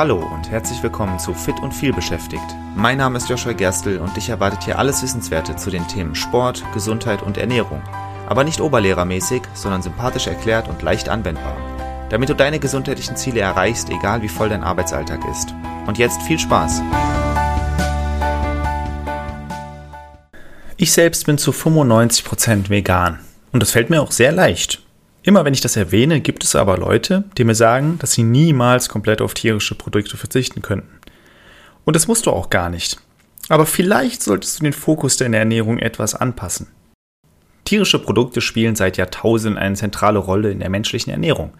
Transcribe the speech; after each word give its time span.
Hallo 0.00 0.16
und 0.16 0.50
herzlich 0.50 0.82
willkommen 0.82 1.18
zu 1.18 1.34
Fit 1.34 1.60
und 1.60 1.74
viel 1.74 1.92
beschäftigt. 1.92 2.56
Mein 2.74 2.96
Name 2.96 3.18
ist 3.18 3.28
Joshua 3.28 3.52
Gerstl 3.52 3.98
und 3.98 4.16
dich 4.16 4.30
erwartet 4.30 4.64
hier 4.64 4.78
alles 4.78 5.02
Wissenswerte 5.02 5.56
zu 5.56 5.68
den 5.68 5.86
Themen 5.88 6.14
Sport, 6.14 6.64
Gesundheit 6.72 7.20
und 7.20 7.36
Ernährung. 7.36 7.82
Aber 8.26 8.42
nicht 8.42 8.62
oberlehrermäßig, 8.62 9.42
sondern 9.52 9.82
sympathisch 9.82 10.26
erklärt 10.26 10.68
und 10.68 10.80
leicht 10.80 11.10
anwendbar. 11.10 11.54
Damit 12.08 12.30
du 12.30 12.34
deine 12.34 12.58
gesundheitlichen 12.58 13.14
Ziele 13.16 13.40
erreichst, 13.40 13.90
egal 13.90 14.22
wie 14.22 14.30
voll 14.30 14.48
dein 14.48 14.64
Arbeitsalltag 14.64 15.20
ist. 15.30 15.54
Und 15.86 15.98
jetzt 15.98 16.22
viel 16.22 16.38
Spaß! 16.38 16.80
Ich 20.78 20.92
selbst 20.92 21.26
bin 21.26 21.36
zu 21.36 21.50
95% 21.50 22.70
vegan. 22.70 23.18
Und 23.52 23.62
das 23.62 23.72
fällt 23.72 23.90
mir 23.90 24.00
auch 24.00 24.12
sehr 24.12 24.32
leicht. 24.32 24.82
Immer 25.22 25.44
wenn 25.44 25.52
ich 25.52 25.60
das 25.60 25.76
erwähne, 25.76 26.20
gibt 26.20 26.44
es 26.44 26.56
aber 26.56 26.78
Leute, 26.78 27.24
die 27.36 27.44
mir 27.44 27.54
sagen, 27.54 27.98
dass 27.98 28.12
sie 28.12 28.22
niemals 28.22 28.88
komplett 28.88 29.20
auf 29.20 29.34
tierische 29.34 29.74
Produkte 29.74 30.16
verzichten 30.16 30.62
könnten. 30.62 30.98
Und 31.84 31.94
das 31.94 32.08
musst 32.08 32.26
du 32.26 32.30
auch 32.30 32.48
gar 32.48 32.70
nicht. 32.70 32.98
Aber 33.48 33.66
vielleicht 33.66 34.22
solltest 34.22 34.58
du 34.58 34.64
den 34.64 34.72
Fokus 34.72 35.16
deiner 35.16 35.38
Ernährung 35.38 35.78
etwas 35.78 36.14
anpassen. 36.14 36.68
Tierische 37.64 37.98
Produkte 37.98 38.40
spielen 38.40 38.76
seit 38.76 38.96
Jahrtausenden 38.96 39.58
eine 39.58 39.74
zentrale 39.74 40.18
Rolle 40.18 40.50
in 40.50 40.60
der 40.60 40.70
menschlichen 40.70 41.12
Ernährung. 41.12 41.52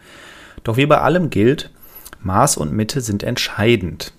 Doch 0.65 0.77
wie 0.77 0.87
bei 0.87 0.98
allem 0.98 1.31
gilt, 1.31 1.70
Maß 2.23 2.56
und 2.56 2.73
Mitte 2.73 3.01
sind 3.01 3.23
entscheidend. 3.23 4.12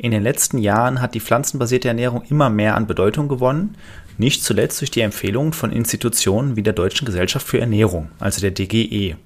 In 0.00 0.12
den 0.12 0.22
letzten 0.22 0.58
Jahren 0.58 1.00
hat 1.00 1.14
die 1.14 1.20
pflanzenbasierte 1.20 1.88
Ernährung 1.88 2.22
immer 2.30 2.50
mehr 2.50 2.76
an 2.76 2.86
Bedeutung 2.86 3.26
gewonnen, 3.26 3.74
nicht 4.16 4.44
zuletzt 4.44 4.80
durch 4.80 4.92
die 4.92 5.00
Empfehlungen 5.00 5.52
von 5.52 5.72
Institutionen 5.72 6.54
wie 6.54 6.62
der 6.62 6.72
Deutschen 6.72 7.04
Gesellschaft 7.04 7.46
für 7.46 7.58
Ernährung, 7.58 8.10
also 8.20 8.40
der 8.40 8.52
DGE. 8.52 9.16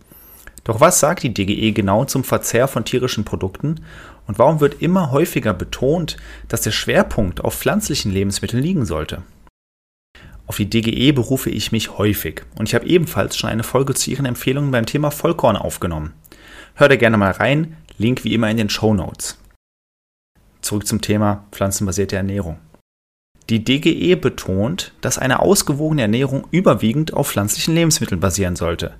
Doch 0.64 0.80
was 0.80 0.98
sagt 0.98 1.24
die 1.24 1.34
DGE 1.34 1.72
genau 1.72 2.06
zum 2.06 2.24
Verzehr 2.24 2.68
von 2.68 2.86
tierischen 2.86 3.24
Produkten 3.24 3.80
und 4.27 4.38
warum 4.38 4.60
wird 4.60 4.80
immer 4.80 5.10
häufiger 5.10 5.52
betont, 5.52 6.16
dass 6.48 6.62
der 6.62 6.70
Schwerpunkt 6.70 7.44
auf 7.44 7.54
pflanzlichen 7.54 8.10
Lebensmitteln 8.10 8.62
liegen 8.62 8.86
sollte? 8.86 9.22
Auf 10.47 10.56
die 10.56 10.70
DGE 10.70 11.12
berufe 11.12 11.50
ich 11.50 11.72
mich 11.72 11.98
häufig 11.98 12.44
und 12.54 12.69
ich 12.69 12.75
habe 12.75 12.86
ebenfalls 12.86 13.36
schon 13.36 13.50
eine 13.50 13.62
Folge 13.62 13.92
zu 13.92 14.10
ihren 14.10 14.25
Empfehlungen 14.25 14.70
beim 14.70 14.86
Thema 14.86 15.10
Vollkorn 15.10 15.56
aufgenommen. 15.56 16.14
Hör 16.75 16.88
da 16.88 16.97
gerne 16.97 17.19
mal 17.19 17.32
rein, 17.32 17.77
Link 17.98 18.25
wie 18.25 18.32
immer 18.32 18.50
in 18.50 18.56
den 18.56 18.70
Show 18.70 18.94
Notes. 18.94 19.41
Zurück 20.62 20.86
zum 20.86 21.00
Thema 21.00 21.44
pflanzenbasierte 21.50 22.16
Ernährung. 22.16 22.58
Die 23.50 23.64
DGE 23.64 24.14
betont, 24.14 24.92
dass 25.00 25.19
eine 25.19 25.41
ausgewogene 25.41 26.02
Ernährung 26.02 26.46
überwiegend 26.52 27.12
auf 27.12 27.28
pflanzlichen 27.28 27.74
Lebensmitteln 27.74 28.20
basieren 28.20 28.56
sollte. 28.56 28.94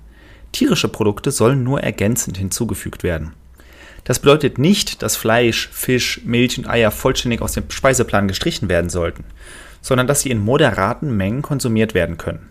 Tierische 0.51 0.89
Produkte 0.89 1.31
sollen 1.31 1.63
nur 1.63 1.81
ergänzend 1.81 2.37
hinzugefügt 2.37 3.01
werden. 3.01 3.33
Das 4.03 4.19
bedeutet 4.19 4.57
nicht, 4.57 5.01
dass 5.01 5.15
Fleisch, 5.15 5.69
Fisch, 5.69 6.21
Milch 6.25 6.57
und 6.57 6.69
Eier 6.69 6.91
vollständig 6.91 7.41
aus 7.41 7.53
dem 7.53 7.71
Speiseplan 7.71 8.27
gestrichen 8.27 8.67
werden 8.67 8.89
sollten, 8.89 9.23
sondern 9.81 10.07
dass 10.07 10.21
sie 10.21 10.29
in 10.29 10.39
moderaten 10.39 11.15
Mengen 11.15 11.41
konsumiert 11.41 11.93
werden 11.93 12.17
können. 12.17 12.49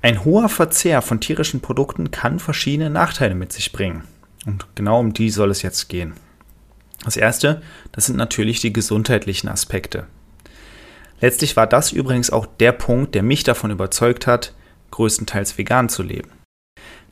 Ein 0.00 0.24
hoher 0.24 0.48
Verzehr 0.48 1.02
von 1.02 1.20
tierischen 1.20 1.60
Produkten 1.60 2.10
kann 2.10 2.38
verschiedene 2.38 2.90
Nachteile 2.90 3.34
mit 3.34 3.52
sich 3.52 3.72
bringen. 3.72 4.04
Und 4.46 4.66
genau 4.74 5.00
um 5.00 5.12
die 5.12 5.30
soll 5.30 5.50
es 5.50 5.62
jetzt 5.62 5.88
gehen. 5.88 6.12
Das 7.04 7.16
erste, 7.16 7.62
das 7.92 8.06
sind 8.06 8.16
natürlich 8.16 8.60
die 8.60 8.72
gesundheitlichen 8.72 9.48
Aspekte. 9.48 10.06
Letztlich 11.20 11.56
war 11.56 11.66
das 11.66 11.92
übrigens 11.92 12.30
auch 12.30 12.46
der 12.46 12.72
Punkt, 12.72 13.14
der 13.14 13.22
mich 13.22 13.44
davon 13.44 13.70
überzeugt 13.70 14.26
hat, 14.26 14.54
größtenteils 14.90 15.56
vegan 15.58 15.88
zu 15.88 16.02
leben. 16.02 16.30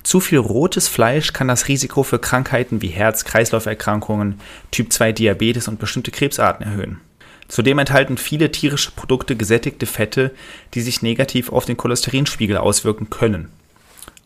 Zu 0.02 0.18
viel 0.18 0.38
rotes 0.38 0.88
Fleisch 0.88 1.32
kann 1.32 1.48
das 1.48 1.68
Risiko 1.68 2.02
für 2.02 2.18
Krankheiten 2.18 2.82
wie 2.82 2.88
Herz-Kreislauf-Erkrankungen, 2.88 4.40
Typ-2-Diabetes 4.72 5.68
und 5.68 5.78
bestimmte 5.78 6.10
Krebsarten 6.10 6.66
erhöhen. 6.66 7.00
Zudem 7.46 7.78
enthalten 7.78 8.16
viele 8.16 8.50
tierische 8.50 8.92
Produkte 8.92 9.36
gesättigte 9.36 9.86
Fette, 9.86 10.32
die 10.74 10.80
sich 10.80 11.02
negativ 11.02 11.52
auf 11.52 11.66
den 11.66 11.76
Cholesterinspiegel 11.76 12.56
auswirken 12.56 13.10
können. 13.10 13.48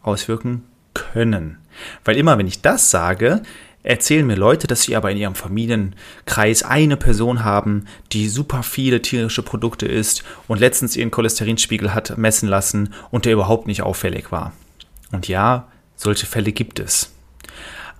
Auswirken 0.02 0.62
können. 0.94 1.58
Weil 2.04 2.16
immer 2.16 2.38
wenn 2.38 2.46
ich 2.46 2.62
das 2.62 2.90
sage, 2.90 3.42
erzählen 3.86 4.26
mir 4.26 4.36
Leute, 4.36 4.66
dass 4.66 4.82
sie 4.82 4.96
aber 4.96 5.10
in 5.10 5.16
ihrem 5.16 5.34
Familienkreis 5.34 6.62
eine 6.62 6.96
Person 6.96 7.44
haben, 7.44 7.86
die 8.12 8.28
super 8.28 8.62
viele 8.62 9.00
tierische 9.00 9.42
Produkte 9.42 9.86
isst 9.86 10.24
und 10.48 10.60
letztens 10.60 10.96
ihren 10.96 11.10
Cholesterinspiegel 11.10 11.94
hat 11.94 12.18
messen 12.18 12.48
lassen 12.48 12.92
und 13.10 13.24
der 13.24 13.32
überhaupt 13.32 13.66
nicht 13.66 13.82
auffällig 13.82 14.32
war. 14.32 14.52
Und 15.12 15.28
ja, 15.28 15.68
solche 15.94 16.26
Fälle 16.26 16.52
gibt 16.52 16.80
es. 16.80 17.12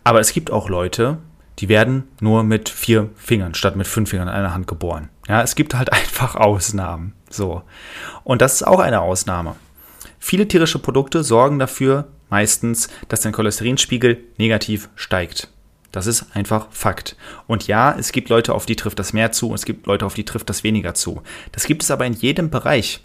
Aber 0.05 0.21
es 0.21 0.33
gibt 0.33 0.51
auch 0.51 0.69
Leute, 0.69 1.19
die 1.61 1.69
werden 1.69 2.05
nur 2.21 2.43
mit 2.43 2.69
vier 2.69 3.11
Fingern 3.17 3.55
statt 3.55 3.77
mit 3.77 3.87
fünf 3.87 4.11
Fingern 4.11 4.29
in 4.29 4.35
einer 4.35 4.55
Hand 4.55 4.67
geboren. 4.67 5.09
Ja, 5.29 5.43
es 5.43 5.55
gibt 5.55 5.75
halt 5.75 5.93
einfach 5.93 6.35
Ausnahmen. 6.35 7.15
So. 7.31 7.63
Und 8.25 8.43
das 8.43 8.55
ist 8.55 8.67
auch 8.67 8.81
eine 8.81 9.01
Ausnahme. 9.01 9.57
Viele 10.19 10.49
tierische 10.49 10.81
Produkte 10.81 11.23
sorgen 11.23 11.59
dafür 11.59 12.09
meistens, 12.29 12.89
dass 13.09 13.21
dein 13.21 13.33
Cholesterinspiegel 13.33 14.19
negativ 14.37 14.89
steigt. 14.97 15.49
Das 15.97 16.07
ist 16.07 16.27
einfach 16.37 16.67
Fakt. 16.73 17.17
Und 17.47 17.69
ja, 17.69 17.97
es 17.99 18.13
gibt 18.13 18.29
Leute, 18.29 18.53
auf 18.53 18.67
die 18.67 18.77
trifft 18.77 18.99
das 18.99 19.15
mehr 19.15 19.33
zu, 19.33 19.55
es 19.55 19.65
gibt 19.65 19.87
Leute, 19.87 20.05
auf 20.05 20.13
die 20.13 20.27
trifft 20.27 20.51
das 20.51 20.63
weniger 20.63 20.93
zu. 20.93 21.23
Das 21.53 21.65
gibt 21.65 21.83
es 21.83 21.91
aber 21.91 22.05
in 22.05 22.13
jedem 22.13 22.51
Bereich. 22.51 23.01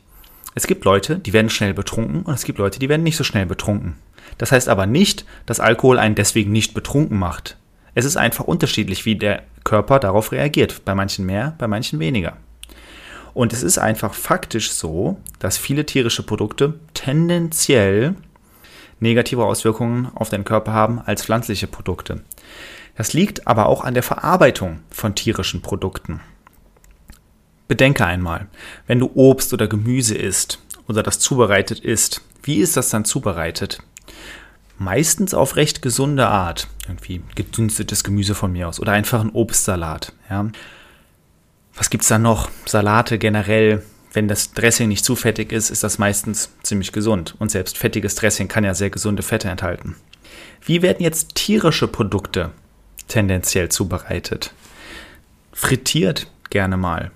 Es 0.56 0.68
gibt 0.68 0.84
Leute, 0.84 1.18
die 1.18 1.32
werden 1.32 1.50
schnell 1.50 1.74
betrunken 1.74 2.24
und 2.24 2.34
es 2.34 2.44
gibt 2.44 2.60
Leute, 2.60 2.80
die 2.80 2.90
werden 2.90 3.04
nicht 3.04 3.16
so 3.16 3.24
schnell 3.24 3.46
betrunken. 3.46 3.96
Das 4.38 4.52
heißt 4.52 4.68
aber 4.68 4.88
nicht, 4.88 5.24
dass 5.46 5.62
Alkohol 5.62 6.00
einen 6.00 6.16
deswegen 6.16 6.52
nicht 6.52 6.74
betrunken 6.74 7.18
macht. 7.18 7.56
Es 7.96 8.04
ist 8.04 8.18
einfach 8.18 8.44
unterschiedlich, 8.44 9.06
wie 9.06 9.16
der 9.16 9.44
Körper 9.64 9.98
darauf 9.98 10.34
reagiert. 10.34 10.84
Bei 10.84 10.94
manchen 10.94 11.26
mehr, 11.26 11.56
bei 11.60 11.70
manchen 11.70 11.98
weniger. 12.00 12.36
Und 13.34 13.54
es 13.54 13.64
ist 13.64 13.78
einfach 13.78 14.14
faktisch 14.14 14.70
so, 14.70 15.18
dass 15.40 15.58
viele 15.58 15.86
tierische 15.86 16.24
Produkte 16.24 16.74
tendenziell 16.94 18.16
negative 19.02 19.44
Auswirkungen 19.44 20.10
auf 20.16 20.30
den 20.30 20.44
Körper 20.44 20.74
haben 20.74 21.00
als 21.00 21.24
pflanzliche 21.24 21.68
Produkte. 21.68 22.22
Das 22.96 23.14
liegt 23.14 23.48
aber 23.48 23.68
auch 23.68 23.84
an 23.84 23.94
der 23.94 24.04
Verarbeitung 24.04 24.82
von 24.90 25.16
tierischen 25.16 25.62
Produkten. 25.62 26.20
Bedenke 27.68 28.06
einmal, 28.06 28.48
wenn 28.86 29.00
du 29.00 29.12
Obst 29.14 29.54
oder 29.54 29.68
Gemüse 29.68 30.16
isst 30.16 30.60
oder 30.88 31.04
das 31.04 31.20
zubereitet 31.20 31.80
isst, 31.80 32.22
wie 32.44 32.58
ist 32.58 32.76
das 32.76 32.90
dann 32.90 33.06
zubereitet? 33.06 33.80
Meistens 34.78 35.34
auf 35.34 35.56
recht 35.56 35.82
gesunde 35.82 36.28
Art. 36.28 36.68
Irgendwie 36.88 37.22
gedünstetes 37.36 38.04
Gemüse 38.04 38.36
von 38.36 38.52
mir 38.52 38.68
aus 38.68 38.80
oder 38.80 38.92
einfach 38.92 39.22
ein 39.22 39.30
Obstsalat. 39.30 40.12
Ja. 40.30 40.50
Was 41.76 41.90
es 41.98 42.08
da 42.08 42.20
noch? 42.20 42.50
Salate 42.66 43.18
generell. 43.20 43.84
Wenn 44.12 44.28
das 44.28 44.52
Dressing 44.52 44.90
nicht 44.90 45.06
zu 45.06 45.16
fettig 45.16 45.54
ist, 45.54 45.70
ist 45.70 45.84
das 45.84 45.98
meistens 45.98 46.50
ziemlich 46.64 46.92
gesund. 46.92 47.36
Und 47.40 47.52
selbst 47.52 47.78
fettiges 47.78 48.16
Dressing 48.16 48.50
kann 48.50 48.66
ja 48.66 48.74
sehr 48.74 48.90
gesunde 48.90 49.24
Fette 49.24 49.48
enthalten. 49.48 49.96
Wie 50.66 50.82
werden 50.82 51.04
jetzt 51.04 51.36
tierische 51.36 51.88
Produkte 51.88 52.52
tendenziell 53.12 53.70
zubereitet. 53.70 54.54
Frittiert 55.52 56.28
gerne 56.50 56.78
mal 56.78 57.12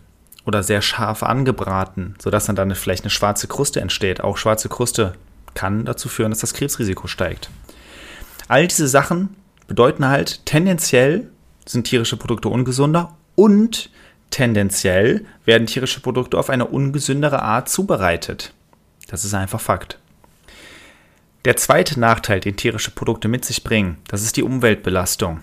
oder 0.45 0.61
sehr 0.61 0.81
scharf 0.81 1.23
angebraten, 1.23 2.15
sodass 2.21 2.45
dann, 2.45 2.55
dann 2.55 2.75
vielleicht 2.75 3.03
eine 3.03 3.09
schwarze 3.09 3.47
Kruste 3.47 3.79
entsteht. 3.81 4.21
Auch 4.21 4.37
schwarze 4.37 4.69
Kruste 4.69 5.13
kann 5.53 5.85
dazu 5.85 6.09
führen, 6.09 6.31
dass 6.31 6.39
das 6.39 6.53
Krebsrisiko 6.53 7.07
steigt. 7.07 7.49
All 8.47 8.67
diese 8.67 8.87
Sachen 8.87 9.35
bedeuten 9.67 10.05
halt, 10.07 10.45
tendenziell 10.45 11.29
sind 11.65 11.87
tierische 11.87 12.17
Produkte 12.17 12.49
ungesunder 12.49 13.15
und 13.35 13.89
tendenziell 14.29 15.25
werden 15.45 15.65
tierische 15.65 16.01
Produkte 16.01 16.37
auf 16.37 16.49
eine 16.49 16.65
ungesündere 16.65 17.41
Art 17.41 17.69
zubereitet. 17.69 18.53
Das 19.07 19.23
ist 19.23 19.33
einfach 19.33 19.61
Fakt. 19.61 19.97
Der 21.45 21.55
zweite 21.55 21.99
Nachteil, 21.99 22.39
den 22.39 22.57
tierische 22.57 22.91
Produkte 22.91 23.27
mit 23.27 23.45
sich 23.45 23.63
bringen, 23.63 23.97
das 24.07 24.23
ist 24.23 24.35
die 24.35 24.43
Umweltbelastung. 24.43 25.39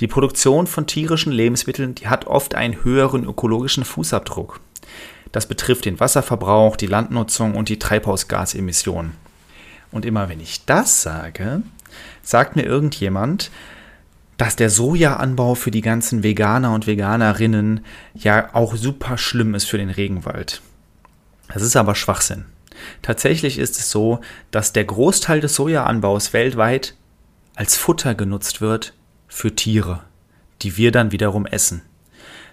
Die 0.00 0.06
Produktion 0.06 0.66
von 0.66 0.86
tierischen 0.86 1.32
Lebensmitteln 1.32 1.94
hat 2.04 2.26
oft 2.26 2.54
einen 2.54 2.84
höheren 2.84 3.24
ökologischen 3.24 3.84
Fußabdruck. 3.84 4.60
Das 5.32 5.46
betrifft 5.46 5.84
den 5.84 5.98
Wasserverbrauch, 5.98 6.76
die 6.76 6.86
Landnutzung 6.86 7.54
und 7.54 7.68
die 7.68 7.78
Treibhausgasemissionen. 7.78 9.12
Und 9.90 10.04
immer 10.04 10.28
wenn 10.28 10.40
ich 10.40 10.64
das 10.64 11.02
sage, 11.02 11.62
sagt 12.22 12.56
mir 12.56 12.62
irgendjemand, 12.62 13.50
dass 14.36 14.56
der 14.56 14.70
Sojaanbau 14.70 15.54
für 15.54 15.70
die 15.70 15.80
ganzen 15.80 16.22
Veganer 16.22 16.74
und 16.74 16.86
Veganerinnen 16.86 17.84
ja 18.14 18.50
auch 18.52 18.74
super 18.76 19.18
schlimm 19.18 19.54
ist 19.54 19.64
für 19.64 19.78
den 19.78 19.90
Regenwald. 19.90 20.62
Das 21.52 21.62
ist 21.62 21.76
aber 21.76 21.94
Schwachsinn. 21.94 22.46
Tatsächlich 23.02 23.58
ist 23.58 23.78
es 23.78 23.90
so, 23.90 24.20
dass 24.50 24.72
der 24.72 24.84
Großteil 24.84 25.40
des 25.40 25.54
Sojaanbaus 25.54 26.32
weltweit 26.32 26.94
als 27.54 27.76
Futter 27.76 28.14
genutzt 28.14 28.60
wird 28.60 28.94
für 29.34 29.54
Tiere, 29.54 30.00
die 30.62 30.76
wir 30.76 30.92
dann 30.92 31.10
wiederum 31.10 31.44
essen. 31.44 31.82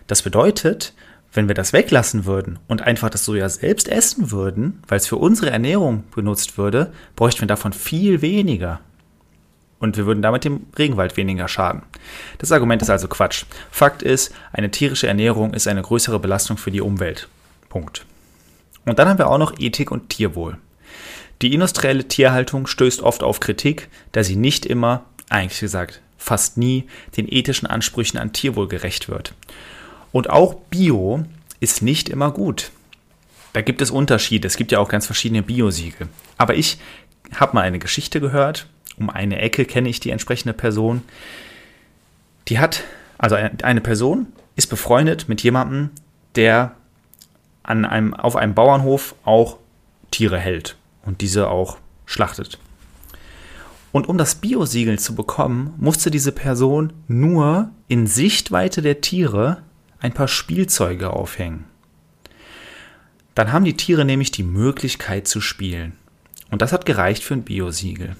Das 0.07 0.23
bedeutet, 0.23 0.93
wenn 1.31 1.47
wir 1.47 1.53
das 1.53 1.73
weglassen 1.73 2.25
würden 2.25 2.57
und 2.67 2.81
einfach 2.81 3.11
das 3.11 3.23
Soja 3.23 3.47
selbst 3.49 3.87
essen 3.87 4.31
würden, 4.31 4.81
weil 4.87 4.97
es 4.97 5.07
für 5.07 5.17
unsere 5.17 5.51
Ernährung 5.51 6.03
benutzt 6.13 6.57
würde, 6.57 6.91
bräuchten 7.15 7.41
wir 7.41 7.47
davon 7.47 7.71
viel 7.71 8.21
weniger. 8.21 8.81
und 9.79 9.97
wir 9.97 10.05
würden 10.05 10.21
damit 10.21 10.43
dem 10.43 10.67
Regenwald 10.77 11.17
weniger 11.17 11.47
schaden. 11.47 11.81
Das 12.37 12.51
Argument 12.51 12.83
ist 12.83 12.89
also 12.91 13.07
Quatsch. 13.07 13.45
Fakt 13.71 14.03
ist, 14.03 14.31
eine 14.53 14.69
tierische 14.69 15.07
Ernährung 15.07 15.55
ist 15.55 15.67
eine 15.67 15.81
größere 15.81 16.19
Belastung 16.19 16.57
für 16.57 16.69
die 16.69 16.81
Umwelt. 16.81 17.29
Punkt. 17.67 18.05
Und 18.85 18.99
dann 18.99 19.07
haben 19.07 19.17
wir 19.17 19.27
auch 19.27 19.39
noch 19.39 19.57
Ethik 19.57 19.89
und 19.89 20.09
Tierwohl. 20.09 20.57
Die 21.41 21.53
industrielle 21.53 22.07
Tierhaltung 22.07 22.67
stößt 22.67 23.01
oft 23.01 23.23
auf 23.23 23.39
Kritik, 23.39 23.89
da 24.11 24.23
sie 24.23 24.35
nicht 24.35 24.67
immer, 24.67 25.03
eigentlich 25.29 25.59
gesagt 25.59 26.01
fast 26.21 26.57
nie, 26.57 26.85
den 27.17 27.27
ethischen 27.27 27.67
Ansprüchen 27.67 28.17
an 28.19 28.31
Tierwohl 28.31 28.67
gerecht 28.67 29.09
wird. 29.09 29.33
Und 30.11 30.29
auch 30.29 30.53
Bio 30.69 31.25
ist 31.59 31.81
nicht 31.81 32.09
immer 32.09 32.31
gut. 32.31 32.71
Da 33.53 33.61
gibt 33.61 33.81
es 33.81 33.89
Unterschiede. 33.91 34.47
Es 34.47 34.55
gibt 34.55 34.71
ja 34.71 34.79
auch 34.79 34.87
ganz 34.87 35.07
verschiedene 35.07 35.41
Biosiegel. 35.41 36.07
Aber 36.37 36.55
ich 36.55 36.77
habe 37.35 37.55
mal 37.55 37.61
eine 37.61 37.79
Geschichte 37.79 38.21
gehört. 38.21 38.67
Um 38.97 39.09
eine 39.09 39.39
Ecke 39.39 39.65
kenne 39.65 39.89
ich 39.89 39.99
die 39.99 40.11
entsprechende 40.11 40.53
Person. 40.53 41.01
Die 42.47 42.59
hat, 42.59 42.83
also 43.17 43.35
eine 43.35 43.81
Person 43.81 44.27
ist 44.55 44.67
befreundet 44.67 45.27
mit 45.27 45.41
jemandem, 45.41 45.89
der 46.35 46.75
an 47.63 47.85
einem, 47.85 48.13
auf 48.13 48.35
einem 48.35 48.53
Bauernhof 48.53 49.15
auch 49.23 49.57
Tiere 50.11 50.37
hält 50.37 50.75
und 51.03 51.21
diese 51.21 51.49
auch 51.49 51.77
schlachtet. 52.05 52.59
Und 53.91 54.07
um 54.07 54.17
das 54.17 54.35
Biosiegel 54.35 54.99
zu 54.99 55.15
bekommen, 55.15 55.73
musste 55.77 56.11
diese 56.11 56.31
Person 56.31 56.93
nur 57.07 57.71
in 57.87 58.07
Sichtweite 58.07 58.81
der 58.81 59.01
Tiere 59.01 59.63
ein 59.99 60.13
paar 60.13 60.27
Spielzeuge 60.27 61.11
aufhängen. 61.11 61.65
Dann 63.35 63.51
haben 63.51 63.65
die 63.65 63.77
Tiere 63.77 64.05
nämlich 64.05 64.31
die 64.31 64.43
Möglichkeit 64.43 65.27
zu 65.27 65.41
spielen. 65.41 65.93
Und 66.49 66.61
das 66.61 66.73
hat 66.73 66.85
gereicht 66.85 67.23
für 67.23 67.33
ein 67.33 67.43
Biosiegel. 67.43 68.15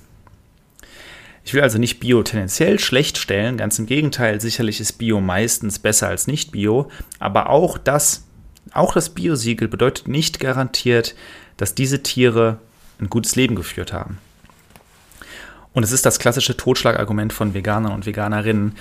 Ich 1.44 1.54
will 1.54 1.62
also 1.62 1.80
nicht 1.80 2.00
Bio 2.00 2.22
tendenziell 2.24 2.80
schlecht 2.80 3.18
stellen, 3.18 3.58
ganz 3.58 3.80
im 3.80 3.88
Gegenteil, 3.88 4.40
sicherlich 4.40 4.80
ist 4.80 4.94
Bio 4.94 5.22
meistens 5.22 5.80
besser 5.80 6.08
als 6.08 6.28
nicht 6.28 6.52
Bio, 6.52 6.90
aber 7.20 7.50
auch 7.50 7.78
das, 7.78 8.26
auch 8.74 8.94
das 8.94 9.10
Biosiegel 9.10 9.68
bedeutet 9.68 10.08
nicht 10.08 10.40
garantiert, 10.40 11.16
dass 11.58 11.74
diese 11.74 12.04
Tiere 12.04 12.60
ein 13.00 13.10
gutes 13.10 13.36
Leben 13.36 13.56
geführt 13.56 13.92
haben. 13.92 14.20
Und 15.74 15.84
es 15.84 15.92
ist 15.92 16.06
das 16.06 16.20
klassische 16.20 16.58
Totschlagargument 16.58 17.34
von 17.34 17.54
Veganern 17.54 17.94
und 17.94 18.06
Veganerinnen, 18.06 18.76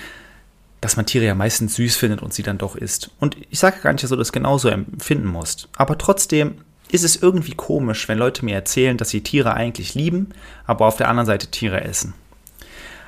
dass 0.81 0.97
man 0.97 1.05
Tiere 1.05 1.25
ja 1.25 1.35
meistens 1.35 1.75
süß 1.75 1.95
findet 1.95 2.21
und 2.21 2.33
sie 2.33 2.43
dann 2.43 2.57
doch 2.57 2.75
isst. 2.75 3.11
Und 3.19 3.37
ich 3.49 3.59
sage 3.59 3.79
gar 3.81 3.93
nicht, 3.93 4.03
dass 4.03 4.09
du 4.09 4.15
das 4.15 4.31
genauso 4.31 4.67
empfinden 4.69 5.27
musst. 5.27 5.69
Aber 5.77 5.97
trotzdem 5.97 6.55
ist 6.89 7.03
es 7.03 7.21
irgendwie 7.21 7.53
komisch, 7.53 8.07
wenn 8.09 8.17
Leute 8.17 8.43
mir 8.43 8.55
erzählen, 8.55 8.97
dass 8.97 9.09
sie 9.09 9.21
Tiere 9.21 9.53
eigentlich 9.53 9.95
lieben, 9.95 10.29
aber 10.65 10.87
auf 10.87 10.97
der 10.97 11.07
anderen 11.07 11.27
Seite 11.27 11.47
Tiere 11.47 11.81
essen. 11.81 12.13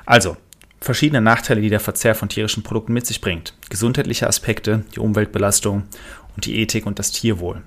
Also, 0.06 0.36
verschiedene 0.80 1.20
Nachteile, 1.20 1.60
die 1.60 1.68
der 1.68 1.80
Verzehr 1.80 2.14
von 2.14 2.28
tierischen 2.28 2.62
Produkten 2.62 2.92
mit 2.92 3.06
sich 3.06 3.20
bringt. 3.20 3.54
Gesundheitliche 3.70 4.28
Aspekte, 4.28 4.84
die 4.94 5.00
Umweltbelastung 5.00 5.82
und 6.34 6.46
die 6.46 6.60
Ethik 6.60 6.86
und 6.86 6.98
das 6.98 7.10
Tierwohl. 7.10 7.62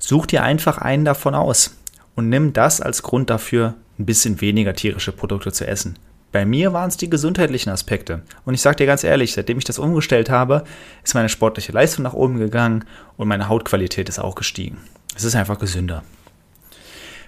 Such 0.00 0.26
dir 0.26 0.42
einfach 0.42 0.78
einen 0.78 1.04
davon 1.04 1.34
aus 1.34 1.76
und 2.14 2.28
nimm 2.28 2.52
das 2.52 2.80
als 2.80 3.02
Grund 3.02 3.30
dafür, 3.30 3.74
ein 3.98 4.06
bisschen 4.06 4.40
weniger 4.40 4.74
tierische 4.74 5.12
Produkte 5.12 5.52
zu 5.52 5.66
essen. 5.66 5.98
Bei 6.30 6.44
mir 6.44 6.72
waren 6.74 6.88
es 6.88 6.98
die 6.98 7.08
gesundheitlichen 7.08 7.70
Aspekte. 7.70 8.22
Und 8.44 8.54
ich 8.54 8.60
sage 8.60 8.76
dir 8.76 8.86
ganz 8.86 9.02
ehrlich, 9.02 9.32
seitdem 9.32 9.58
ich 9.58 9.64
das 9.64 9.78
umgestellt 9.78 10.28
habe, 10.28 10.64
ist 11.02 11.14
meine 11.14 11.30
sportliche 11.30 11.72
Leistung 11.72 12.02
nach 12.02 12.12
oben 12.12 12.38
gegangen 12.38 12.84
und 13.16 13.28
meine 13.28 13.48
Hautqualität 13.48 14.08
ist 14.08 14.18
auch 14.18 14.34
gestiegen. 14.34 14.78
Es 15.16 15.24
ist 15.24 15.34
einfach 15.34 15.58
gesünder. 15.58 16.04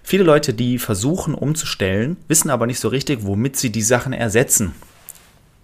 Viele 0.03 0.25
Leute, 0.25 0.53
die 0.53 0.79
versuchen 0.79 1.35
umzustellen, 1.35 2.17
wissen 2.29 2.51
aber 2.51 2.67
nicht 2.67 2.81
so 2.81 2.89
richtig, 2.89 3.21
womit 3.23 3.57
sie 3.57 3.71
die 3.71 3.83
Sachen 3.83 4.13
ersetzen, 4.13 4.75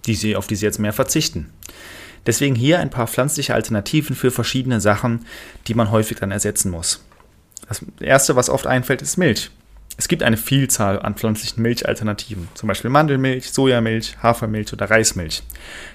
die 0.07 0.15
sie, 0.15 0.37
auf 0.37 0.47
die 0.47 0.57
sie 0.57 0.67
jetzt 0.67 0.79
mehr 0.79 0.93
verzichten. 0.93 1.51
Deswegen 2.27 2.55
hier 2.55 2.81
ein 2.81 2.91
paar 2.91 3.07
pflanzliche 3.07 3.55
Alternativen 3.55 4.17
für 4.17 4.31
verschiedene 4.31 4.81
Sachen, 4.81 5.27
die 5.69 5.75
man 5.75 5.91
häufig 5.91 6.19
dann 6.19 6.33
ersetzen 6.33 6.71
muss. 6.71 7.05
Das 7.69 7.85
erste, 8.01 8.37
was 8.37 8.51
oft 8.51 8.67
einfällt, 8.67 9.03
ist 9.03 9.17
Milch. 9.17 9.51
Es 9.99 10.09
gibt 10.09 10.23
eine 10.23 10.37
Vielzahl 10.37 11.01
an 11.01 11.15
pflanzlichen 11.15 11.63
Milchalternativen, 11.63 12.49
zum 12.55 12.67
Beispiel 12.67 12.91
Mandelmilch, 12.91 13.51
Sojamilch, 13.51 14.17
Hafermilch 14.23 14.73
oder 14.73 14.91
Reismilch. 14.91 15.43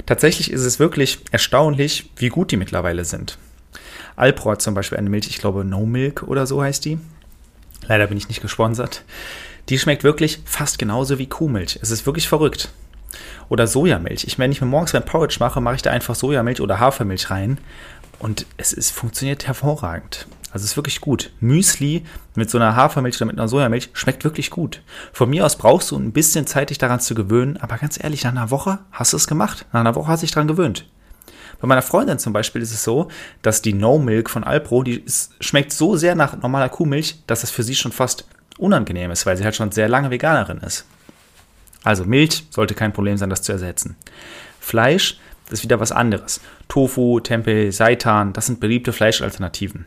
Tatsächlich 0.06 0.52
ist 0.52 0.62
es 0.62 0.80
wirklich 0.80 1.20
erstaunlich, 1.32 2.10
wie 2.16 2.30
gut 2.30 2.52
die 2.52 2.58
mittlerweile 2.58 3.06
sind. 3.06 3.38
Alpro 4.16 4.52
hat 4.52 4.62
zum 4.62 4.74
Beispiel 4.74 4.98
eine 4.98 5.10
Milch, 5.10 5.28
ich 5.28 5.38
glaube 5.38 5.64
No 5.64 5.86
Milk 5.86 6.24
oder 6.24 6.48
so 6.48 6.64
heißt 6.64 6.84
die. 6.86 7.00
Leider 7.88 8.08
bin 8.08 8.18
ich 8.18 8.28
nicht 8.28 8.42
gesponsert. 8.42 9.04
Die 9.70 9.78
schmeckt 9.78 10.04
wirklich 10.04 10.40
fast 10.46 10.80
genauso 10.80 11.20
wie 11.20 11.28
Kuhmilch. 11.28 11.80
Es 11.82 11.92
ist 11.92 12.06
wirklich 12.06 12.28
verrückt. 12.28 12.70
Oder 13.50 13.68
Sojamilch. 13.68 14.24
Ich, 14.24 14.40
wenn 14.40 14.52
ich 14.52 14.62
mir 14.62 14.68
morgens 14.68 14.94
mein 14.94 15.06
Porridge 15.06 15.38
mache, 15.40 15.62
mache 15.62 15.76
ich 15.76 15.82
da 15.82 15.92
einfach 15.92 16.16
Sojamilch 16.16 16.62
oder 16.62 16.80
Hafermilch 16.80 17.30
rein. 17.30 17.60
Und 18.20 18.46
es 18.58 18.74
ist, 18.74 18.92
funktioniert 18.92 19.48
hervorragend. 19.48 20.28
Also 20.52 20.66
ist 20.66 20.76
wirklich 20.76 21.02
gut. 21.02 21.32
Müsli 21.40 22.04
mit 22.36 22.50
so 22.50 22.58
einer 22.58 22.76
Hafermilch 22.76 23.16
oder 23.18 23.26
mit 23.26 23.38
einer 23.38 23.48
Sojamilch 23.48 23.90
schmeckt 23.94 24.24
wirklich 24.24 24.50
gut. 24.50 24.82
Von 25.14 25.30
mir 25.30 25.46
aus 25.46 25.58
brauchst 25.58 25.92
du 25.92 25.98
ein 25.98 26.12
bisschen 26.12 26.46
Zeit, 26.46 26.70
dich 26.70 26.78
daran 26.78 27.00
zu 27.00 27.16
gewöhnen, 27.16 27.58
aber 27.58 27.78
ganz 27.78 28.02
ehrlich, 28.02 28.24
nach 28.24 28.32
einer 28.32 28.52
Woche 28.52 28.80
hast 28.92 29.14
du 29.14 29.18
es 29.18 29.28
gemacht. 29.28 29.66
Nach 29.72 29.80
einer 29.80 29.96
Woche 29.96 30.08
hast 30.08 30.22
du 30.22 30.26
dich 30.26 30.34
daran 30.34 30.48
gewöhnt. 30.48 30.86
Bei 31.62 31.68
meiner 31.68 31.84
Freundin 31.84 32.20
zum 32.20 32.34
Beispiel 32.34 32.62
ist 32.62 32.74
es 32.74 32.84
so, 32.84 33.08
dass 33.44 33.62
die 33.62 33.74
No 33.74 34.00
Milk 34.00 34.30
von 34.30 34.44
Alpro, 34.44 34.84
die 34.84 35.06
schmeckt 35.40 35.72
so 35.72 35.96
sehr 35.96 36.16
nach 36.16 36.36
normaler 36.42 36.70
Kuhmilch, 36.70 37.22
dass 37.28 37.44
es 37.44 37.52
für 37.52 37.64
sie 37.64 37.76
schon 37.76 37.92
fast 37.92 38.26
unangenehm 38.58 39.12
ist, 39.12 39.26
weil 39.26 39.38
sie 39.38 39.44
halt 39.44 39.56
schon 39.56 39.72
sehr 39.72 39.88
lange 39.88 40.10
Veganerin 40.10 40.58
ist. 40.58 40.86
Also 41.84 42.04
Milch 42.04 42.46
sollte 42.50 42.74
kein 42.74 42.94
Problem 42.94 43.18
sein, 43.18 43.30
das 43.30 43.42
zu 43.44 43.52
ersetzen. 43.52 43.96
Fleisch 44.60 45.20
ist 45.50 45.64
wieder 45.64 45.80
was 45.80 45.92
anderes. 45.92 46.42
Tofu, 46.68 47.20
Tempeh, 47.20 47.72
Seitan, 47.72 48.34
das 48.34 48.48
sind 48.48 48.60
beliebte 48.60 48.94
Fleischalternativen. 48.94 49.86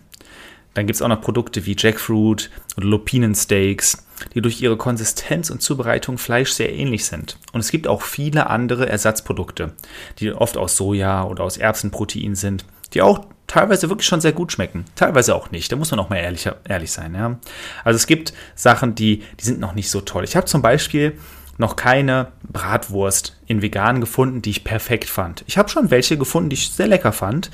Dann 0.75 0.87
gibt 0.87 0.97
es 0.97 1.03
auch 1.03 1.09
noch 1.09 1.21
Produkte 1.21 1.67
wie 1.67 1.77
Jackfruit 1.79 2.51
oder 2.77 2.87
Lupinensteaks, 2.87 4.05
die 4.35 4.41
durch 4.41 4.61
ihre 4.61 4.77
Konsistenz 4.77 5.51
und 5.51 5.63
Zubereitung 5.63 6.19
Fleisch 6.19 6.51
sehr 6.51 6.73
ähnlich 6.73 7.07
sind. 7.07 7.39
Und 7.53 7.61
es 7.61 7.71
gibt 7.71 7.87
auch 7.87 8.03
viele 8.03 8.49
andere 8.49 8.89
Ersatzprodukte, 8.89 9.73
die 10.19 10.33
oft 10.33 10.57
aus 10.57 10.77
Soja 10.77 11.25
oder 11.25 11.45
aus 11.45 11.57
Erbsenprotein 11.57 12.35
sind, 12.35 12.65
die 12.93 13.03
auch 13.03 13.27
teilweise 13.47 13.89
wirklich 13.89 14.09
schon 14.09 14.21
sehr 14.21 14.33
gut 14.33 14.53
schmecken, 14.53 14.85
teilweise 14.97 15.35
auch 15.35 15.51
nicht. 15.51 15.71
Da 15.71 15.77
muss 15.77 15.91
man 15.91 16.01
auch 16.01 16.09
mal 16.09 16.17
ehrlich, 16.17 16.49
ehrlich 16.69 16.93
sein. 16.93 17.15
Ja? 17.15 17.39
Also 17.85 17.97
es 17.97 18.07
gibt 18.07 18.33
Sachen, 18.55 18.95
die, 18.95 19.23
die 19.41 19.45
sind 19.45 19.61
noch 19.61 19.75
nicht 19.75 19.91
so 19.91 20.01
toll. 20.01 20.25
Ich 20.25 20.37
habe 20.37 20.47
zum 20.47 20.63
Beispiel 20.63 21.19
noch 21.57 21.77
keine 21.77 22.33
Bratwurst 22.43 23.39
in 23.47 23.63
vegan 23.63 24.01
gefunden, 24.01 24.43
die 24.43 24.51
ich 24.51 24.65
perfekt 24.65 25.09
fand. 25.09 25.45
Ich 25.47 25.57
habe 25.57 25.69
schon 25.69 25.91
welche 25.91 26.19
gefunden, 26.19 26.51
die 26.51 26.55
ich 26.55 26.71
sehr 26.71 26.89
lecker 26.89 27.13
fand, 27.13 27.51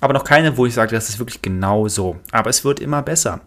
aber 0.00 0.12
noch 0.12 0.24
keine, 0.24 0.56
wo 0.56 0.66
ich 0.66 0.74
sage, 0.74 0.94
das 0.94 1.08
ist 1.08 1.18
wirklich 1.18 1.42
genau 1.42 1.88
so. 1.88 2.16
Aber 2.30 2.50
es 2.50 2.64
wird 2.64 2.80
immer 2.80 3.02
besser. 3.02 3.40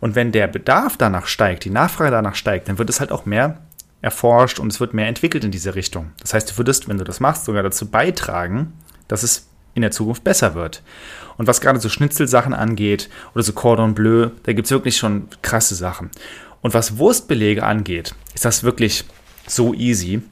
Und 0.00 0.14
wenn 0.14 0.32
der 0.32 0.46
Bedarf 0.46 0.96
danach 0.96 1.26
steigt, 1.26 1.64
die 1.64 1.70
Nachfrage 1.70 2.10
danach 2.10 2.34
steigt, 2.34 2.68
dann 2.68 2.78
wird 2.78 2.90
es 2.90 3.00
halt 3.00 3.12
auch 3.12 3.24
mehr 3.24 3.62
erforscht 4.02 4.58
und 4.58 4.70
es 4.70 4.78
wird 4.78 4.94
mehr 4.94 5.08
entwickelt 5.08 5.44
in 5.44 5.50
diese 5.50 5.74
Richtung. 5.74 6.12
Das 6.20 6.34
heißt, 6.34 6.50
du 6.50 6.58
würdest, 6.58 6.88
wenn 6.88 6.98
du 6.98 7.04
das 7.04 7.20
machst, 7.20 7.44
sogar 7.44 7.62
dazu 7.62 7.90
beitragen, 7.90 8.74
dass 9.08 9.22
es 9.22 9.48
in 9.74 9.82
der 9.82 9.90
Zukunft 9.90 10.22
besser 10.22 10.54
wird. 10.54 10.82
Und 11.38 11.46
was 11.46 11.60
gerade 11.60 11.80
so 11.80 11.88
Schnitzelsachen 11.88 12.54
angeht 12.54 13.08
oder 13.34 13.42
so 13.42 13.52
Cordon 13.52 13.94
Bleu, 13.94 14.30
da 14.44 14.52
gibt 14.52 14.66
es 14.66 14.70
wirklich 14.70 14.96
schon 14.96 15.28
krasse 15.42 15.74
Sachen. 15.74 16.10
Und 16.60 16.74
was 16.74 16.98
Wurstbelege 16.98 17.62
angeht, 17.62 18.14
ist 18.34 18.44
das 18.44 18.64
wirklich 18.64 19.04
so 19.46 19.74
easy. 19.74 20.22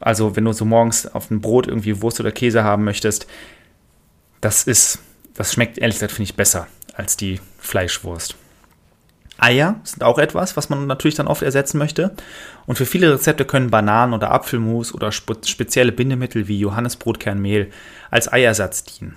Also 0.00 0.36
wenn 0.36 0.44
du 0.44 0.52
so 0.52 0.64
morgens 0.64 1.06
auf 1.06 1.28
dem 1.28 1.40
Brot 1.40 1.66
irgendwie 1.66 2.02
Wurst 2.02 2.20
oder 2.20 2.30
Käse 2.30 2.62
haben 2.62 2.84
möchtest, 2.84 3.26
das 4.44 4.64
ist, 4.64 4.98
das 5.34 5.54
schmeckt 5.54 5.78
ehrlich 5.78 5.96
gesagt, 5.96 6.12
finde 6.12 6.30
ich, 6.30 6.36
besser 6.36 6.66
als 6.94 7.16
die 7.16 7.40
Fleischwurst. 7.58 8.36
Eier 9.38 9.80
sind 9.82 10.04
auch 10.04 10.18
etwas, 10.18 10.56
was 10.56 10.68
man 10.68 10.86
natürlich 10.86 11.16
dann 11.16 11.26
oft 11.26 11.42
ersetzen 11.42 11.78
möchte. 11.78 12.14
Und 12.66 12.76
für 12.76 12.86
viele 12.86 13.12
Rezepte 13.12 13.44
können 13.44 13.70
Bananen 13.70 14.12
oder 14.12 14.30
Apfelmus 14.30 14.94
oder 14.94 15.10
spezielle 15.10 15.90
Bindemittel 15.92 16.46
wie 16.46 16.60
Johannesbrotkernmehl 16.60 17.70
als 18.10 18.32
Eiersatz 18.32 18.84
dienen. 18.84 19.16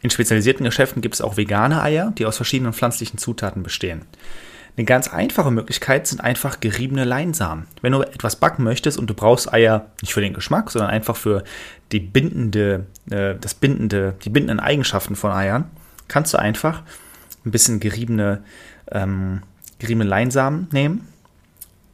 In 0.00 0.10
spezialisierten 0.10 0.64
Geschäften 0.64 1.02
gibt 1.02 1.16
es 1.16 1.20
auch 1.20 1.36
vegane 1.36 1.82
Eier, 1.82 2.12
die 2.16 2.24
aus 2.24 2.36
verschiedenen 2.36 2.72
pflanzlichen 2.72 3.18
Zutaten 3.18 3.62
bestehen. 3.62 4.02
Eine 4.76 4.86
ganz 4.86 5.08
einfache 5.08 5.50
Möglichkeit 5.50 6.06
sind 6.06 6.22
einfach 6.22 6.60
geriebene 6.60 7.04
Leinsamen. 7.04 7.66
Wenn 7.82 7.92
du 7.92 8.00
etwas 8.00 8.36
backen 8.36 8.64
möchtest 8.64 8.98
und 8.98 9.08
du 9.08 9.14
brauchst 9.14 9.52
Eier 9.52 9.90
nicht 10.00 10.14
für 10.14 10.22
den 10.22 10.32
Geschmack, 10.32 10.70
sondern 10.70 10.90
einfach 10.90 11.16
für 11.16 11.44
die 11.92 12.00
bindende, 12.00 12.86
äh, 13.10 13.34
das 13.38 13.54
bindende, 13.54 14.14
die 14.24 14.30
bindenden 14.30 14.60
Eigenschaften 14.60 15.14
von 15.14 15.30
Eiern, 15.30 15.64
kannst 16.08 16.32
du 16.32 16.38
einfach 16.38 16.82
ein 17.44 17.50
bisschen 17.50 17.80
geriebene, 17.80 18.42
ähm, 18.90 19.42
geriebene 19.78 20.08
Leinsamen 20.08 20.68
nehmen. 20.72 21.06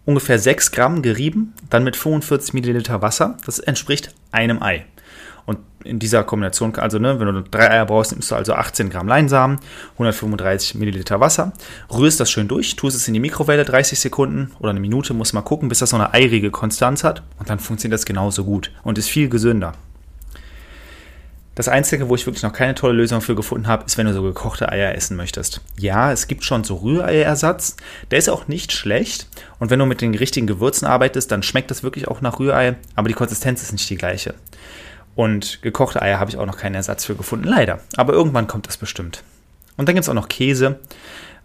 Ungefähr 0.04 0.38
6 0.38 0.70
Gramm 0.70 1.02
gerieben, 1.02 1.54
dann 1.70 1.82
mit 1.82 1.96
45 1.96 2.54
Milliliter 2.54 3.02
Wasser. 3.02 3.36
Das 3.44 3.58
entspricht 3.58 4.14
einem 4.30 4.62
Ei. 4.62 4.86
Und 5.48 5.60
in 5.82 5.98
dieser 5.98 6.24
Kombination, 6.24 6.74
also 6.74 6.98
ne, 6.98 7.18
wenn 7.18 7.26
du 7.26 7.42
drei 7.42 7.70
Eier 7.70 7.86
brauchst, 7.86 8.12
nimmst 8.12 8.30
du 8.30 8.34
also 8.34 8.52
18 8.52 8.90
Gramm 8.90 9.08
Leinsamen, 9.08 9.58
135 9.94 10.74
Milliliter 10.74 11.20
Wasser, 11.20 11.54
rührst 11.90 12.20
das 12.20 12.30
schön 12.30 12.48
durch, 12.48 12.76
tust 12.76 12.94
es 12.94 13.08
in 13.08 13.14
die 13.14 13.20
Mikrowelle 13.20 13.64
30 13.64 13.98
Sekunden 13.98 14.50
oder 14.58 14.68
eine 14.68 14.80
Minute, 14.80 15.14
muss 15.14 15.32
mal 15.32 15.40
gucken, 15.40 15.70
bis 15.70 15.78
das 15.78 15.88
so 15.88 15.96
eine 15.96 16.12
eirige 16.12 16.50
Konstanz 16.50 17.02
hat 17.02 17.22
und 17.38 17.48
dann 17.48 17.60
funktioniert 17.60 17.98
das 17.98 18.04
genauso 18.04 18.44
gut 18.44 18.70
und 18.82 18.98
ist 18.98 19.08
viel 19.08 19.30
gesünder. 19.30 19.72
Das 21.54 21.66
Einzige, 21.66 22.10
wo 22.10 22.14
ich 22.14 22.26
wirklich 22.26 22.42
noch 22.42 22.52
keine 22.52 22.74
tolle 22.74 22.92
Lösung 22.92 23.22
für 23.22 23.34
gefunden 23.34 23.68
habe, 23.68 23.84
ist, 23.86 23.96
wenn 23.96 24.06
du 24.06 24.12
so 24.12 24.22
gekochte 24.22 24.68
Eier 24.70 24.94
essen 24.94 25.16
möchtest. 25.16 25.62
Ja, 25.78 26.12
es 26.12 26.26
gibt 26.26 26.44
schon 26.44 26.62
so 26.62 26.76
Rühreiersatz. 26.76 27.76
Der 28.10 28.18
ist 28.18 28.28
auch 28.28 28.48
nicht 28.48 28.70
schlecht. 28.70 29.26
Und 29.58 29.70
wenn 29.70 29.78
du 29.78 29.86
mit 29.86 30.02
den 30.02 30.14
richtigen 30.14 30.46
Gewürzen 30.46 30.86
arbeitest, 30.86 31.32
dann 31.32 31.42
schmeckt 31.42 31.70
das 31.70 31.82
wirklich 31.82 32.06
auch 32.06 32.20
nach 32.20 32.38
Rührei, 32.38 32.76
aber 32.94 33.08
die 33.08 33.14
Konsistenz 33.14 33.62
ist 33.62 33.72
nicht 33.72 33.88
die 33.88 33.96
gleiche. 33.96 34.34
Und 35.18 35.62
gekochte 35.62 36.00
Eier 36.00 36.20
habe 36.20 36.30
ich 36.30 36.36
auch 36.36 36.46
noch 36.46 36.58
keinen 36.58 36.76
Ersatz 36.76 37.04
für 37.04 37.16
gefunden, 37.16 37.48
leider. 37.48 37.80
Aber 37.96 38.12
irgendwann 38.12 38.46
kommt 38.46 38.68
das 38.68 38.76
bestimmt. 38.76 39.24
Und 39.76 39.88
dann 39.88 39.96
gibt 39.96 40.04
es 40.04 40.08
auch 40.08 40.14
noch 40.14 40.28
Käse. 40.28 40.78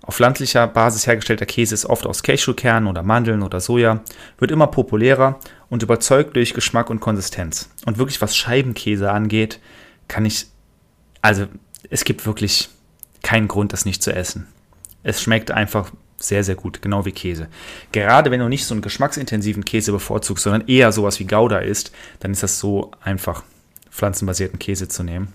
Auf 0.03 0.13
pflanzlicher 0.13 0.67
Basis 0.67 1.07
hergestellter 1.07 1.47
Käse 1.47 1.73
ist 1.73 1.87
oft 1.87 2.05
aus 2.05 2.21
Cashewkernen 2.21 2.87
oder 2.87 3.01
Mandeln 3.01 3.41
oder 3.41 3.59
Soja, 3.59 4.01
wird 4.37 4.51
immer 4.51 4.67
populärer 4.67 5.39
und 5.69 5.81
überzeugt 5.81 6.35
durch 6.35 6.53
Geschmack 6.53 6.91
und 6.91 6.99
Konsistenz. 6.99 7.67
Und 7.87 7.97
wirklich 7.97 8.21
was 8.21 8.37
Scheibenkäse 8.37 9.09
angeht, 9.09 9.59
kann 10.07 10.23
ich, 10.23 10.45
also 11.23 11.47
es 11.89 12.03
gibt 12.03 12.27
wirklich 12.27 12.69
keinen 13.23 13.47
Grund, 13.47 13.73
das 13.73 13.85
nicht 13.85 14.03
zu 14.03 14.13
essen. 14.13 14.45
Es 15.01 15.19
schmeckt 15.19 15.49
einfach 15.49 15.91
sehr, 16.17 16.43
sehr 16.43 16.55
gut, 16.55 16.83
genau 16.83 17.05
wie 17.05 17.11
Käse. 17.11 17.47
Gerade 17.91 18.29
wenn 18.29 18.39
du 18.39 18.49
nicht 18.49 18.67
so 18.67 18.75
einen 18.75 18.83
geschmacksintensiven 18.83 19.65
Käse 19.65 19.91
bevorzugst, 19.91 20.43
sondern 20.43 20.67
eher 20.67 20.91
sowas 20.91 21.19
wie 21.19 21.25
Gouda 21.25 21.57
isst, 21.57 21.91
dann 22.19 22.33
ist 22.33 22.43
das 22.43 22.59
so 22.59 22.91
einfach, 23.01 23.41
pflanzenbasierten 23.93 24.59
Käse 24.59 24.87
zu 24.87 25.03
nehmen. 25.03 25.33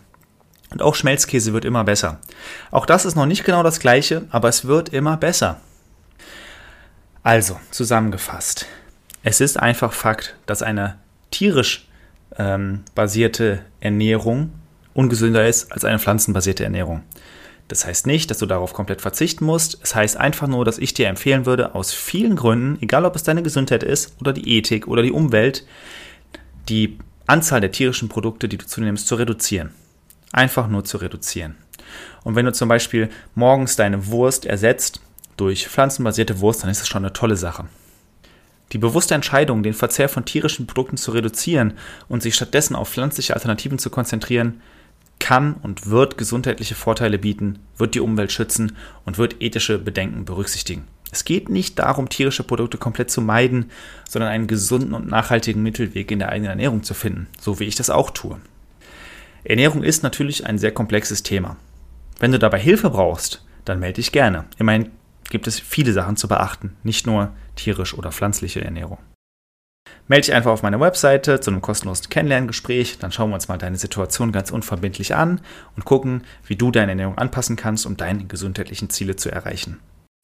Und 0.71 0.83
auch 0.83 0.95
Schmelzkäse 0.95 1.53
wird 1.53 1.65
immer 1.65 1.85
besser. 1.85 2.19
Auch 2.71 2.85
das 2.85 3.07
ist 3.07 3.15
noch 3.15 3.27
nicht 3.27 3.45
genau 3.45 3.63
das 3.63 3.81
gleiche, 3.81 4.27
aber 4.31 4.49
es 4.49 4.67
wird 4.67 4.91
immer 4.91 5.17
besser. 5.17 5.61
Also, 7.23 7.59
zusammengefasst. 7.71 8.67
Es 9.23 9.41
ist 9.41 9.59
einfach 9.59 9.93
Fakt, 9.93 10.37
dass 10.47 10.63
eine 10.63 10.99
tierisch 11.31 11.89
ähm, 12.37 12.83
basierte 12.95 13.61
Ernährung 13.81 14.53
ungesünder 14.95 15.47
ist 15.47 15.73
als 15.73 15.85
eine 15.85 15.99
pflanzenbasierte 15.99 16.65
Ernährung. 16.65 17.03
Das 17.69 17.85
heißt 17.85 18.07
nicht, 18.07 18.31
dass 18.31 18.39
du 18.39 18.47
darauf 18.47 18.73
komplett 18.73 19.03
verzichten 19.03 19.45
musst. 19.45 19.79
Es 19.83 19.95
heißt 19.95 20.17
einfach 20.17 20.49
nur, 20.49 20.65
dass 20.65 20.79
ich 20.79 20.95
dir 20.95 21.09
empfehlen 21.09 21.45
würde, 21.45 21.75
aus 21.75 21.93
vielen 21.93 22.35
Gründen, 22.35 22.79
egal 22.83 23.05
ob 23.05 23.15
es 23.15 23.23
deine 23.23 23.43
Gesundheit 23.43 23.83
ist 23.83 24.17
oder 24.21 24.33
die 24.33 24.57
Ethik 24.57 24.89
oder 24.89 25.03
die 25.03 25.13
Umwelt, 25.13 25.67
die 26.69 26.99
Anzahl 27.29 27.61
der 27.61 27.73
tierischen 27.73 28.09
Produkte, 28.09 28.49
die 28.49 28.57
du 28.57 28.67
zunimmst, 28.67 29.07
zu 29.07 29.15
reduzieren. 29.15 29.71
Einfach 30.33 30.67
nur 30.67 30.85
zu 30.85 30.97
reduzieren. 30.97 31.57
Und 32.25 32.35
wenn 32.35 32.47
du 32.47 32.53
zum 32.53 32.69
Beispiel 32.69 33.11
morgens 33.35 33.77
deine 33.77 34.07
Wurst 34.07 34.47
ersetzt 34.47 35.01
durch 35.37 35.69
pflanzenbasierte 35.69 36.41
Wurst, 36.41 36.63
dann 36.63 36.71
ist 36.71 36.81
das 36.81 36.89
schon 36.89 37.05
eine 37.05 37.13
tolle 37.13 37.37
Sache. 37.37 37.67
Die 38.73 38.79
bewusste 38.79 39.15
Entscheidung, 39.15 39.63
den 39.63 39.75
Verzehr 39.75 40.09
von 40.09 40.25
tierischen 40.25 40.67
Produkten 40.67 40.97
zu 40.97 41.13
reduzieren 41.13 41.75
und 42.09 42.23
sich 42.23 42.35
stattdessen 42.35 42.75
auf 42.75 42.91
pflanzliche 42.91 43.35
Alternativen 43.35 43.79
zu 43.79 43.91
konzentrieren, 43.91 44.63
kann 45.19 45.55
und 45.63 45.91
wird 45.91 46.17
gesundheitliche 46.17 46.75
Vorteile 46.75 47.19
bieten, 47.19 47.59
wird 47.77 47.95
die 47.95 48.01
Umwelt 48.01 48.33
schützen 48.33 48.77
und 49.05 49.19
wird 49.19 49.41
ethische 49.41 49.79
Bedenken 49.79 50.25
berücksichtigen. 50.25 50.85
Es 51.11 51.25
geht 51.25 51.49
nicht 51.49 51.79
darum, 51.79 52.09
tierische 52.09 52.43
Produkte 52.43 52.77
komplett 52.79 53.11
zu 53.11 53.21
meiden, 53.21 53.71
sondern 54.09 54.31
einen 54.31 54.47
gesunden 54.47 54.95
und 54.95 55.09
nachhaltigen 55.09 55.63
Mittelweg 55.63 56.11
in 56.11 56.19
der 56.19 56.29
eigenen 56.29 56.51
Ernährung 56.51 56.83
zu 56.83 56.95
finden, 56.95 57.29
so 57.41 57.61
wie 57.61 57.65
ich 57.65 57.77
das 57.77 57.91
auch 57.91 58.11
tue. 58.11 58.39
Ernährung 59.45 59.83
ist 59.83 60.03
natürlich 60.03 60.47
ein 60.47 60.59
sehr 60.59 60.73
komplexes 60.73 61.23
Thema. 61.23 61.57
Wenn 62.19 62.33
du 62.33 62.39
dabei 62.39 62.59
Hilfe 62.59 62.91
brauchst, 62.91 63.45
dann 63.65 63.81
melde 63.81 63.97
dich 63.97 64.13
gerne. 64.13 64.45
Immerhin 64.59 64.91
gibt 65.31 65.47
es 65.47 65.61
viele 65.61 65.93
Sachen 65.93 66.17
zu 66.17 66.29
beachten, 66.29 66.77
nicht 66.83 67.07
nur 67.07 67.33
tierisch 67.55 67.95
oder 67.95 68.13
pflanzliche 68.13 68.63
Ernährung. 68.63 68.99
Melde 70.07 70.27
dich 70.27 70.35
einfach 70.35 70.51
auf 70.51 70.63
meiner 70.63 70.81
Webseite 70.81 71.41
zu 71.41 71.51
einem 71.51 71.61
kostenlosen 71.61 72.09
Kennenlerngespräch, 72.09 72.99
dann 72.99 73.13
schauen 73.13 73.31
wir 73.31 73.35
uns 73.35 73.49
mal 73.49 73.59
deine 73.59 73.77
Situation 73.77 74.33
ganz 74.33 74.51
unverbindlich 74.51 75.15
an 75.15 75.41
und 75.77 75.85
gucken, 75.85 76.25
wie 76.47 76.57
du 76.57 76.71
deine 76.71 76.93
Ernährung 76.93 77.19
anpassen 77.19 77.57
kannst, 77.57 77.87
um 77.87 77.97
deine 77.97 78.25
gesundheitlichen 78.25 78.91
Ziele 78.91 79.17
zu 79.17 79.31
erreichen. 79.31 79.79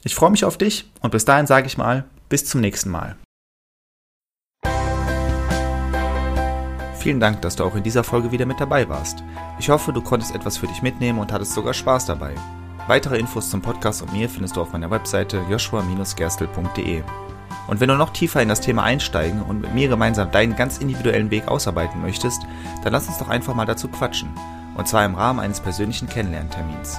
Ich 0.06 0.14
freue 0.14 0.30
mich 0.30 0.44
auf 0.44 0.58
dich 0.58 0.90
und 1.00 1.12
bis 1.12 1.24
dahin 1.24 1.46
sage 1.46 1.66
ich 1.66 1.78
mal, 1.78 2.04
bis 2.28 2.44
zum 2.44 2.60
nächsten 2.60 2.90
Mal. 2.90 3.16
Vielen 6.98 7.20
Dank, 7.20 7.40
dass 7.40 7.56
du 7.56 7.64
auch 7.64 7.74
in 7.74 7.82
dieser 7.82 8.04
Folge 8.04 8.30
wieder 8.30 8.44
mit 8.44 8.60
dabei 8.60 8.88
warst. 8.88 9.22
Ich 9.58 9.70
hoffe, 9.70 9.94
du 9.94 10.02
konntest 10.02 10.34
etwas 10.34 10.58
für 10.58 10.66
dich 10.66 10.82
mitnehmen 10.82 11.18
und 11.18 11.32
hattest 11.32 11.52
sogar 11.52 11.72
Spaß 11.72 12.04
dabei. 12.04 12.34
Weitere 12.86 13.18
Infos 13.18 13.48
zum 13.48 13.62
Podcast 13.62 14.02
und 14.02 14.12
mir 14.12 14.28
findest 14.28 14.56
du 14.56 14.60
auf 14.60 14.72
meiner 14.72 14.90
Webseite 14.90 15.42
joshua-gerstel.de. 15.48 17.02
Und 17.66 17.80
wenn 17.80 17.88
du 17.88 17.96
noch 17.96 18.12
tiefer 18.12 18.42
in 18.42 18.48
das 18.50 18.60
Thema 18.60 18.82
einsteigen 18.82 19.40
und 19.40 19.62
mit 19.62 19.72
mir 19.72 19.88
gemeinsam 19.88 20.30
deinen 20.30 20.54
ganz 20.54 20.78
individuellen 20.78 21.30
Weg 21.30 21.48
ausarbeiten 21.48 22.02
möchtest, 22.02 22.42
dann 22.82 22.92
lass 22.92 23.08
uns 23.08 23.16
doch 23.16 23.28
einfach 23.28 23.54
mal 23.54 23.64
dazu 23.64 23.88
quatschen. 23.88 24.28
Und 24.76 24.86
zwar 24.86 25.06
im 25.06 25.14
Rahmen 25.14 25.40
eines 25.40 25.60
persönlichen 25.60 26.10
Kennenlerntermins. 26.10 26.98